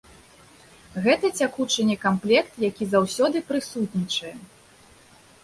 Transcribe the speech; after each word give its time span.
Гэта 1.03 1.29
цякучы 1.41 1.85
некамплект, 1.89 2.57
які 2.69 2.89
заўсёды 2.95 3.37
прысутнічае. 3.53 4.35